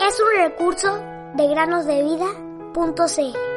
Es 0.00 0.20
un 0.20 0.42
recurso 0.42 0.98
de 1.34 1.48
granosdevida.cl. 1.48 3.48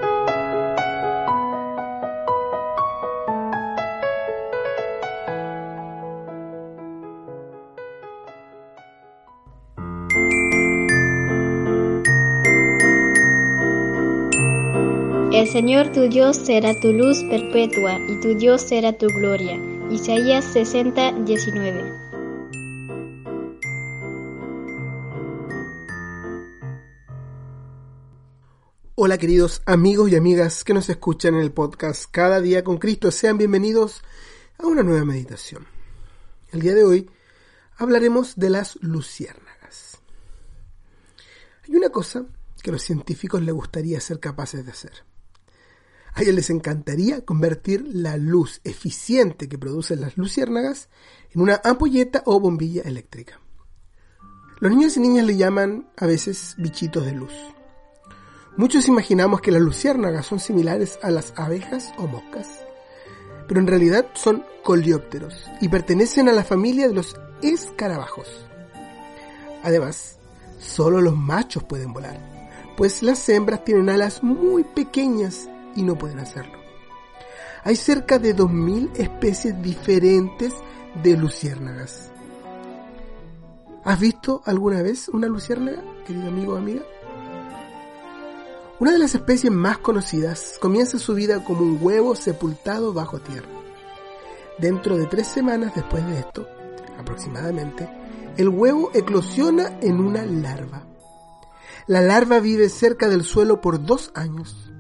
El 15.33 15.47
Señor 15.47 15.91
tu 15.91 16.09
Dios 16.09 16.37
será 16.37 16.79
tu 16.79 16.91
luz 16.91 17.23
perpetua 17.23 17.97
y 18.07 18.19
tu 18.19 18.35
Dios 18.35 18.61
será 18.61 18.93
tu 18.93 19.07
gloria. 19.07 19.59
Isaías 19.89 20.45
60, 20.45 21.13
19. 21.23 22.10
Hola 28.95 29.17
queridos 29.17 29.61
amigos 29.65 30.11
y 30.11 30.17
amigas 30.17 30.65
que 30.65 30.73
nos 30.73 30.89
escuchan 30.89 31.35
en 31.35 31.41
el 31.41 31.53
podcast 31.53 32.03
Cada 32.11 32.41
día 32.41 32.61
con 32.65 32.77
Cristo, 32.77 33.09
sean 33.09 33.37
bienvenidos 33.37 34.01
a 34.57 34.67
una 34.67 34.83
nueva 34.83 35.05
meditación. 35.05 35.65
El 36.51 36.59
día 36.59 36.75
de 36.75 36.83
hoy 36.83 37.09
hablaremos 37.77 38.35
de 38.35 38.49
las 38.49 38.75
luciérnagas. 38.81 40.01
Hay 41.63 41.73
una 41.73 41.87
cosa 41.87 42.25
que 42.61 42.69
a 42.69 42.73
los 42.73 42.81
científicos 42.81 43.41
les 43.41 43.55
gustaría 43.55 44.01
ser 44.01 44.19
capaces 44.19 44.65
de 44.65 44.71
hacer. 44.71 45.05
A 46.13 46.23
ellos 46.23 46.35
les 46.35 46.49
encantaría 46.49 47.23
convertir 47.23 47.85
la 47.93 48.17
luz 48.17 48.59
eficiente 48.65 49.47
que 49.47 49.57
producen 49.57 50.01
las 50.01 50.17
luciérnagas 50.17 50.89
en 51.29 51.39
una 51.39 51.61
ampolleta 51.63 52.23
o 52.25 52.41
bombilla 52.41 52.81
eléctrica. 52.81 53.39
Los 54.59 54.69
niños 54.69 54.97
y 54.97 54.99
niñas 54.99 55.25
le 55.25 55.37
llaman 55.37 55.89
a 55.95 56.05
veces 56.07 56.55
bichitos 56.57 57.05
de 57.05 57.13
luz. 57.13 57.33
Muchos 58.57 58.89
imaginamos 58.89 59.39
que 59.39 59.51
las 59.51 59.61
luciérnagas 59.61 60.25
son 60.25 60.39
similares 60.39 60.99
a 61.01 61.09
las 61.09 61.33
abejas 61.37 61.93
o 61.97 62.05
moscas, 62.05 62.47
pero 63.47 63.61
en 63.61 63.67
realidad 63.67 64.07
son 64.13 64.43
coleópteros 64.63 65.49
y 65.61 65.69
pertenecen 65.69 66.27
a 66.27 66.33
la 66.33 66.43
familia 66.43 66.89
de 66.89 66.93
los 66.93 67.15
escarabajos. 67.41 68.27
Además, 69.63 70.17
solo 70.59 70.99
los 70.99 71.15
machos 71.15 71.63
pueden 71.63 71.93
volar, 71.93 72.19
pues 72.75 73.01
las 73.01 73.27
hembras 73.29 73.63
tienen 73.63 73.89
alas 73.89 74.21
muy 74.21 74.65
pequeñas 74.65 75.49
y 75.75 75.83
no 75.83 75.97
pueden 75.97 76.19
hacerlo. 76.19 76.59
Hay 77.63 77.77
cerca 77.77 78.19
de 78.19 78.35
2.000 78.35 78.91
especies 78.95 79.61
diferentes 79.61 80.53
de 81.01 81.15
luciérnagas. 81.15 82.11
¿Has 83.85 83.99
visto 83.99 84.41
alguna 84.45 84.81
vez 84.81 85.07
una 85.07 85.27
luciérnaga, 85.27 85.81
querido 86.05 86.27
amigo 86.27 86.53
o 86.53 86.57
amiga? 86.57 86.81
Una 88.81 88.93
de 88.93 88.97
las 88.97 89.13
especies 89.13 89.53
más 89.53 89.77
conocidas 89.77 90.57
comienza 90.59 90.97
su 90.97 91.13
vida 91.13 91.43
como 91.43 91.61
un 91.61 91.77
huevo 91.79 92.15
sepultado 92.15 92.93
bajo 92.93 93.19
tierra. 93.19 93.47
Dentro 94.57 94.97
de 94.97 95.05
tres 95.05 95.27
semanas 95.27 95.75
después 95.75 96.03
de 96.07 96.17
esto, 96.17 96.47
aproximadamente, 96.97 97.87
el 98.37 98.49
huevo 98.49 98.89
eclosiona 98.95 99.77
en 99.81 99.99
una 99.99 100.25
larva. 100.25 100.87
La 101.85 102.01
larva 102.01 102.39
vive 102.39 102.69
cerca 102.69 103.07
del 103.07 103.23
suelo 103.23 103.61
por 103.61 103.85
dos 103.85 104.11
años. 104.15 104.73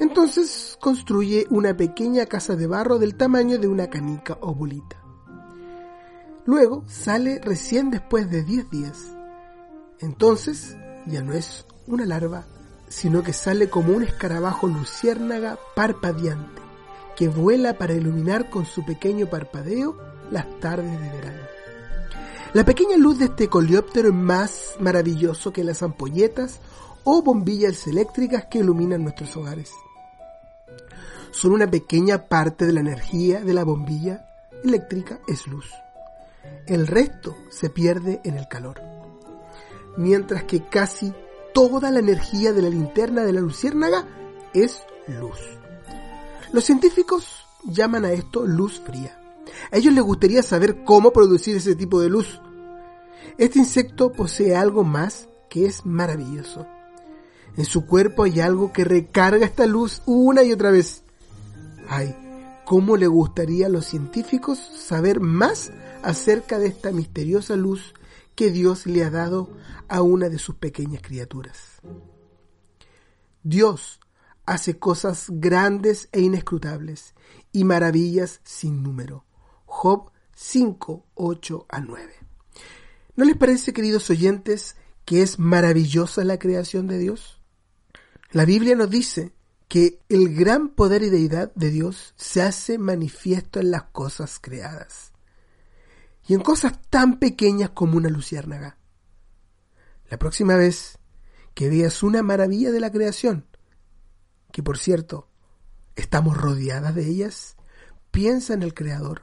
Entonces 0.00 0.78
construye 0.80 1.46
una 1.50 1.76
pequeña 1.76 2.24
casa 2.24 2.56
de 2.56 2.66
barro 2.66 2.98
del 2.98 3.14
tamaño 3.14 3.58
de 3.58 3.68
una 3.68 3.90
canica 3.90 4.38
o 4.40 4.54
bolita. 4.54 4.96
Luego 6.46 6.82
sale 6.88 7.42
recién 7.42 7.90
después 7.90 8.30
de 8.30 8.42
10 8.42 8.70
días. 8.70 9.14
Entonces 10.00 10.78
ya 11.04 11.20
no 11.20 11.34
es 11.34 11.66
una 11.86 12.06
larva, 12.06 12.46
sino 12.94 13.24
que 13.24 13.32
sale 13.32 13.68
como 13.68 13.92
un 13.92 14.04
escarabajo 14.04 14.68
luciérnaga 14.68 15.58
parpadeante, 15.74 16.62
que 17.16 17.28
vuela 17.28 17.76
para 17.76 17.94
iluminar 17.94 18.50
con 18.50 18.66
su 18.66 18.84
pequeño 18.84 19.26
parpadeo 19.26 19.98
las 20.30 20.46
tardes 20.60 20.92
de 21.00 21.08
verano. 21.08 21.42
La 22.52 22.64
pequeña 22.64 22.96
luz 22.96 23.18
de 23.18 23.24
este 23.24 23.48
coleóptero 23.48 24.10
es 24.10 24.14
más 24.14 24.76
maravilloso 24.78 25.52
que 25.52 25.64
las 25.64 25.82
ampolletas 25.82 26.60
o 27.02 27.20
bombillas 27.20 27.84
eléctricas 27.88 28.46
que 28.46 28.60
iluminan 28.60 29.02
nuestros 29.02 29.36
hogares. 29.36 29.72
Son 31.32 31.50
una 31.50 31.68
pequeña 31.68 32.28
parte 32.28 32.64
de 32.64 32.74
la 32.74 32.80
energía 32.80 33.40
de 33.40 33.54
la 33.54 33.64
bombilla 33.64 34.24
eléctrica 34.62 35.18
es 35.26 35.48
luz. 35.48 35.68
El 36.68 36.86
resto 36.86 37.36
se 37.50 37.70
pierde 37.70 38.20
en 38.22 38.36
el 38.36 38.46
calor. 38.46 38.80
Mientras 39.96 40.44
que 40.44 40.64
casi 40.68 41.12
toda 41.54 41.90
la 41.90 42.00
energía 42.00 42.52
de 42.52 42.60
la 42.60 42.68
linterna 42.68 43.22
de 43.22 43.32
la 43.32 43.40
luciérnaga 43.40 44.06
es 44.52 44.82
luz. 45.06 45.38
Los 46.52 46.64
científicos 46.64 47.46
llaman 47.64 48.04
a 48.04 48.12
esto 48.12 48.44
luz 48.44 48.82
fría. 48.84 49.18
A 49.70 49.78
ellos 49.78 49.94
les 49.94 50.04
gustaría 50.04 50.42
saber 50.42 50.84
cómo 50.84 51.12
producir 51.12 51.56
ese 51.56 51.74
tipo 51.74 52.00
de 52.00 52.10
luz. 52.10 52.40
Este 53.38 53.58
insecto 53.58 54.12
posee 54.12 54.54
algo 54.54 54.84
más 54.84 55.28
que 55.48 55.66
es 55.66 55.86
maravilloso. 55.86 56.66
En 57.56 57.64
su 57.64 57.86
cuerpo 57.86 58.24
hay 58.24 58.40
algo 58.40 58.72
que 58.72 58.84
recarga 58.84 59.46
esta 59.46 59.66
luz 59.66 60.02
una 60.06 60.42
y 60.42 60.52
otra 60.52 60.72
vez. 60.72 61.04
Ay, 61.88 62.16
cómo 62.64 62.96
le 62.96 63.06
gustaría 63.06 63.66
a 63.66 63.70
los 63.70 63.86
científicos 63.86 64.58
saber 64.58 65.20
más 65.20 65.70
acerca 66.02 66.58
de 66.58 66.66
esta 66.66 66.90
misteriosa 66.90 67.54
luz 67.54 67.94
que 68.34 68.50
Dios 68.50 68.86
le 68.86 69.04
ha 69.04 69.10
dado 69.10 69.50
a 69.88 70.02
una 70.02 70.28
de 70.28 70.38
sus 70.38 70.56
pequeñas 70.56 71.02
criaturas. 71.02 71.80
Dios 73.42 74.00
hace 74.46 74.78
cosas 74.78 75.26
grandes 75.28 76.08
e 76.12 76.20
inescrutables 76.20 77.14
y 77.52 77.64
maravillas 77.64 78.40
sin 78.44 78.82
número. 78.82 79.24
Job 79.66 80.10
5, 80.34 81.06
8 81.14 81.66
a 81.68 81.80
9. 81.80 82.12
¿No 83.16 83.24
les 83.24 83.36
parece, 83.36 83.72
queridos 83.72 84.10
oyentes, 84.10 84.76
que 85.04 85.22
es 85.22 85.38
maravillosa 85.38 86.24
la 86.24 86.38
creación 86.38 86.86
de 86.86 86.98
Dios? 86.98 87.40
La 88.32 88.44
Biblia 88.44 88.74
nos 88.74 88.90
dice 88.90 89.32
que 89.68 90.00
el 90.08 90.34
gran 90.34 90.70
poder 90.70 91.02
y 91.02 91.10
deidad 91.10 91.54
de 91.54 91.70
Dios 91.70 92.14
se 92.16 92.42
hace 92.42 92.78
manifiesto 92.78 93.60
en 93.60 93.70
las 93.70 93.84
cosas 93.84 94.38
creadas 94.40 95.13
y 96.26 96.34
en 96.34 96.40
cosas 96.40 96.80
tan 96.90 97.18
pequeñas 97.18 97.70
como 97.70 97.96
una 97.96 98.08
luciérnaga. 98.08 98.78
La 100.08 100.18
próxima 100.18 100.56
vez 100.56 100.98
que 101.54 101.68
veas 101.68 102.02
una 102.02 102.22
maravilla 102.22 102.72
de 102.72 102.80
la 102.80 102.90
creación, 102.90 103.46
que 104.52 104.62
por 104.62 104.78
cierto, 104.78 105.28
estamos 105.96 106.36
rodeadas 106.36 106.94
de 106.94 107.06
ellas, 107.08 107.56
piensa 108.10 108.54
en 108.54 108.62
el 108.62 108.74
Creador, 108.74 109.22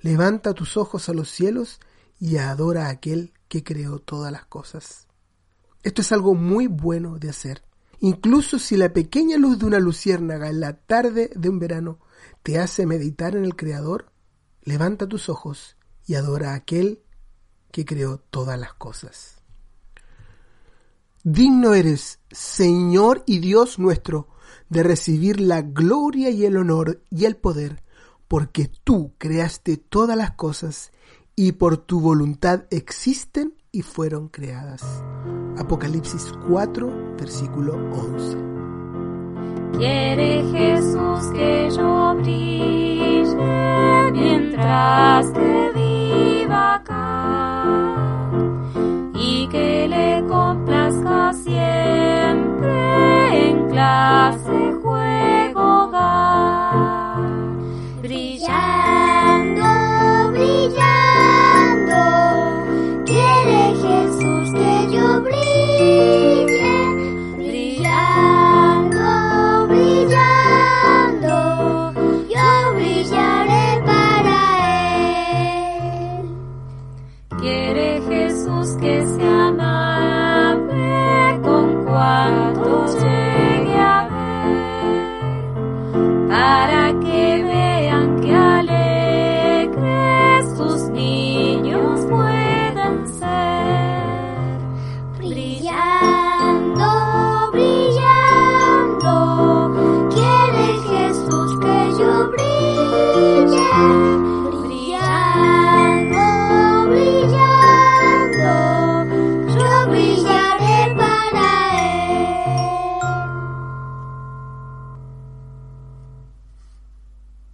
levanta 0.00 0.54
tus 0.54 0.76
ojos 0.76 1.08
a 1.08 1.14
los 1.14 1.30
cielos 1.30 1.80
y 2.18 2.38
adora 2.38 2.86
a 2.86 2.90
aquel 2.90 3.32
que 3.48 3.62
creó 3.62 3.98
todas 3.98 4.32
las 4.32 4.46
cosas. 4.46 5.06
Esto 5.82 6.02
es 6.02 6.12
algo 6.12 6.34
muy 6.34 6.66
bueno 6.66 7.18
de 7.18 7.30
hacer. 7.30 7.62
Incluso 8.00 8.58
si 8.58 8.76
la 8.76 8.92
pequeña 8.92 9.38
luz 9.38 9.58
de 9.58 9.66
una 9.66 9.78
luciérnaga 9.78 10.48
en 10.48 10.60
la 10.60 10.74
tarde 10.74 11.30
de 11.34 11.48
un 11.48 11.58
verano 11.58 11.98
te 12.42 12.58
hace 12.58 12.86
meditar 12.86 13.36
en 13.36 13.44
el 13.44 13.56
Creador, 13.56 14.12
levanta 14.62 15.06
tus 15.06 15.28
ojos 15.28 15.75
y 16.06 16.14
adora 16.14 16.52
a 16.52 16.56
aquel 16.56 17.02
que 17.70 17.84
creó 17.84 18.18
todas 18.30 18.58
las 18.58 18.74
cosas. 18.74 19.42
Digno 21.24 21.74
eres, 21.74 22.20
Señor 22.30 23.24
y 23.26 23.40
Dios 23.40 23.78
nuestro, 23.78 24.28
de 24.68 24.82
recibir 24.82 25.40
la 25.40 25.62
gloria 25.62 26.30
y 26.30 26.44
el 26.44 26.56
honor 26.56 27.02
y 27.10 27.24
el 27.24 27.36
poder, 27.36 27.82
porque 28.28 28.70
tú 28.84 29.12
creaste 29.18 29.76
todas 29.76 30.16
las 30.16 30.32
cosas 30.32 30.92
y 31.34 31.52
por 31.52 31.76
tu 31.76 32.00
voluntad 32.00 32.64
existen 32.70 33.54
y 33.72 33.82
fueron 33.82 34.28
creadas. 34.28 34.82
Apocalipsis 35.58 36.32
4, 36.48 37.16
versículo 37.18 37.74
11. 37.92 38.36
Quiere 39.76 40.42
Jesús 40.52 41.32
que 41.34 41.68
yo 41.76 42.14
brille 42.22 42.55
clase. 53.76 54.55
para 86.28 86.75